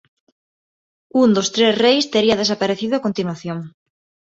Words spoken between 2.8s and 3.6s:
a continuación.